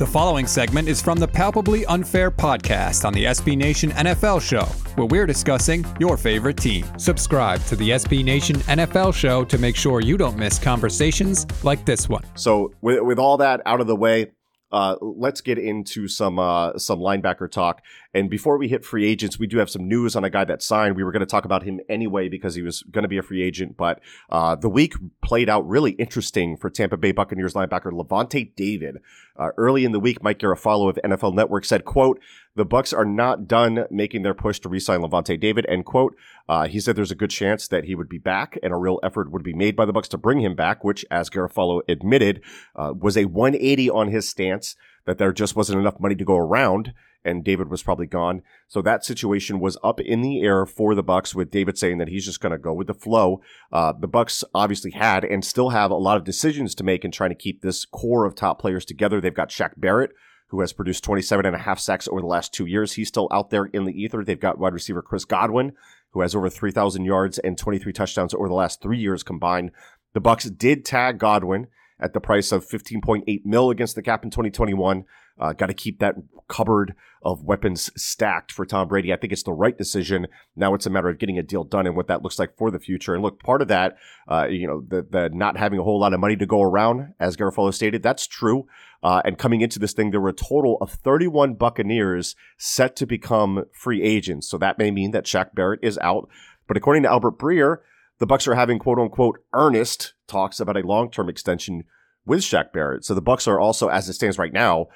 [0.00, 4.64] The following segment is from the Palpably Unfair podcast on the SB Nation NFL show,
[4.94, 6.86] where we're discussing your favorite team.
[6.96, 11.84] Subscribe to the SB Nation NFL show to make sure you don't miss conversations like
[11.84, 12.22] this one.
[12.34, 14.30] So, with, with all that out of the way,
[14.72, 17.82] uh, let's get into some uh, some linebacker talk.
[18.12, 20.62] And before we hit free agents, we do have some news on a guy that
[20.62, 20.96] signed.
[20.96, 23.22] We were going to talk about him anyway because he was going to be a
[23.22, 27.92] free agent, but uh, the week played out really interesting for Tampa Bay Buccaneers linebacker
[27.92, 28.96] Lavonte David.
[29.36, 32.20] Uh, early in the week, Mike Garafolo of NFL Network said, "quote
[32.56, 36.16] The Bucs are not done making their push to re-sign Lavonte David." End quote.
[36.48, 38.98] Uh, he said there's a good chance that he would be back, and a real
[39.04, 42.42] effort would be made by the Bucs to bring him back, which, as Garafolo admitted,
[42.74, 44.74] uh, was a 180 on his stance
[45.06, 46.92] that there just wasn't enough money to go around
[47.24, 48.42] and David was probably gone.
[48.68, 52.08] So that situation was up in the air for the Bucs with David saying that
[52.08, 53.40] he's just going to go with the flow.
[53.72, 57.10] Uh, the Bucs obviously had and still have a lot of decisions to make in
[57.10, 59.20] trying to keep this core of top players together.
[59.20, 60.12] They've got Shaq Barrett,
[60.48, 62.94] who has produced 27 and a half sacks over the last two years.
[62.94, 64.24] He's still out there in the ether.
[64.24, 65.72] They've got wide receiver Chris Godwin,
[66.12, 69.70] who has over 3,000 yards and 23 touchdowns over the last three years combined.
[70.12, 71.68] The Bucs did tag Godwin
[72.00, 75.04] at the price of 15.8 mil against the cap in 2021.
[75.38, 76.16] Uh, Got to keep that
[76.48, 79.12] cupboard of weapons stacked for Tom Brady.
[79.12, 80.26] I think it's the right decision.
[80.56, 82.70] Now it's a matter of getting a deal done and what that looks like for
[82.70, 83.14] the future.
[83.14, 83.96] And look, part of that,
[84.28, 87.14] uh, you know, the, the not having a whole lot of money to go around,
[87.18, 88.66] as Garafolo stated, that's true.
[89.02, 93.06] Uh, and coming into this thing, there were a total of 31 Buccaneers set to
[93.06, 94.48] become free agents.
[94.48, 96.28] So that may mean that Shaq Barrett is out.
[96.68, 97.78] But according to Albert Breer,
[98.18, 101.84] the Bucs are having quote unquote earnest talks about a long term extension
[102.26, 103.04] with Shaq Barrett.
[103.04, 104.86] So the Bucs are also, as it stands right now,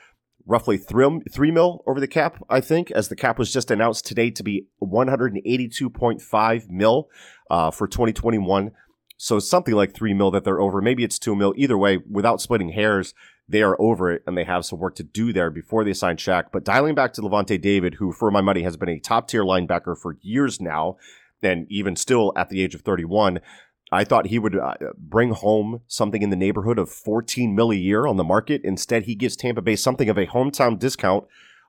[0.47, 4.07] roughly three, three mil over the cap, I think, as the cap was just announced
[4.07, 7.09] today to be 182.5 mil
[7.51, 8.73] uh, for 2021.
[9.17, 10.81] So something like three mil that they're over.
[10.81, 11.55] Maybe it's two mil.
[11.57, 13.15] Either way, without splitting hairs,
[13.49, 16.17] they are over it and they have some work to do there before they sign
[16.17, 16.45] Shaq.
[16.53, 19.45] But dialing back to Lavonte David, who for my money has been a top tier
[19.45, 20.97] linebacker for years now,
[21.43, 23.41] and even still at the age of 31,
[23.93, 27.77] I thought he would uh, bring home something in the neighborhood of 14 mil a
[27.77, 28.63] year on the market.
[28.65, 31.25] Instead, he gives Tampa Bay something of a hometown discount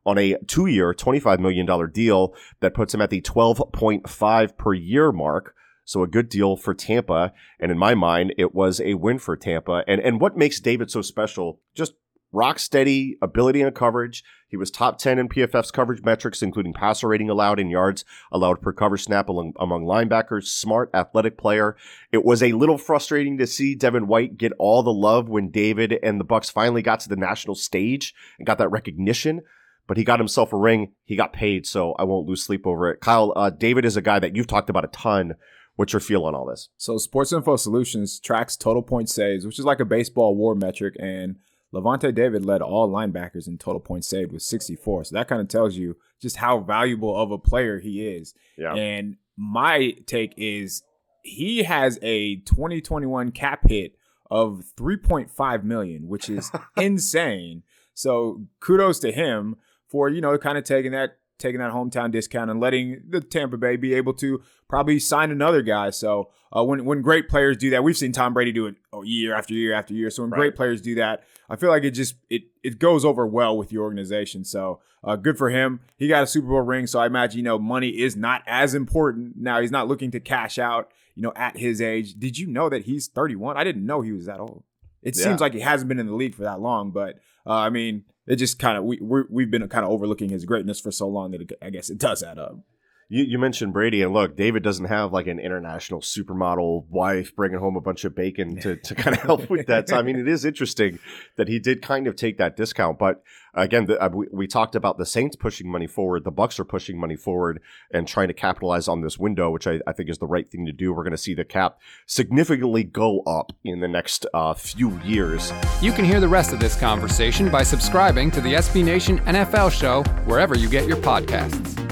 [0.05, 5.55] on a two-year, $25 million deal that puts him at the 12.5 per year mark.
[5.83, 7.31] So a good deal for Tampa.
[7.59, 9.83] And in my mind, it was a win for Tampa.
[9.87, 11.59] And and what makes David so special?
[11.75, 11.93] Just
[12.35, 14.23] rock steady ability and coverage.
[14.47, 18.61] He was top 10 in PFF's coverage metrics, including passer rating allowed in yards allowed
[18.61, 20.45] per cover snap among, among linebackers.
[20.45, 21.75] Smart, athletic player.
[22.11, 25.97] It was a little frustrating to see Devin White get all the love when David
[26.03, 29.41] and the Bucs finally got to the national stage and got that recognition.
[29.87, 30.93] But he got himself a ring.
[31.03, 33.01] He got paid, so I won't lose sleep over it.
[33.01, 35.35] Kyle, uh, David is a guy that you've talked about a ton.
[35.75, 36.69] What's your feel on all this?
[36.77, 40.95] So Sports Info Solutions tracks total point saves, which is like a baseball war metric,
[40.99, 41.35] and
[41.73, 45.05] Lavonte David led all linebackers in total points saved with 64.
[45.05, 48.33] So that kind of tells you just how valuable of a player he is.
[48.57, 48.73] Yeah.
[48.73, 50.83] And my take is
[51.21, 53.97] he has a 2021 cap hit
[54.31, 57.63] of 3.5 million, which is insane.
[57.93, 62.49] So kudos to him for, you know, kind of taking that taking that hometown discount
[62.49, 65.89] and letting the Tampa Bay be able to probably sign another guy.
[65.89, 69.03] So uh, when when great players do that, we've seen Tom Brady do it oh,
[69.03, 70.09] year after year after year.
[70.09, 70.37] So when right.
[70.37, 73.69] great players do that, I feel like it just it it goes over well with
[73.69, 74.45] the organization.
[74.45, 75.81] So uh, good for him.
[75.97, 78.73] He got a Super Bowl ring, so I imagine you know money is not as
[78.73, 79.61] important now.
[79.61, 80.91] He's not looking to cash out.
[81.15, 83.55] You know, at his age, did you know that he's 31?
[83.55, 84.63] I didn't know he was that old.
[85.01, 85.23] It yeah.
[85.23, 88.03] seems like he hasn't been in the league for that long, but uh, I mean,
[88.27, 91.07] it just kind of we we have been kind of overlooking his greatness for so
[91.07, 92.59] long that it, I guess it does add up.
[93.07, 97.59] You, you mentioned Brady, and look, David doesn't have like an international supermodel wife bringing
[97.59, 99.89] home a bunch of bacon to, to kind of help with that.
[99.89, 100.97] So, I mean, it is interesting
[101.35, 102.97] that he did kind of take that discount.
[102.97, 103.21] But
[103.53, 106.65] again, the, uh, we, we talked about the Saints pushing money forward, the Bucs are
[106.65, 107.61] pushing money forward
[107.91, 110.65] and trying to capitalize on this window, which I, I think is the right thing
[110.65, 110.91] to do.
[110.91, 115.53] We're going to see the cap significantly go up in the next uh, few years.
[115.79, 119.71] You can hear the rest of this conversation by subscribing to the SB Nation NFL
[119.71, 121.84] show wherever you get your podcasts.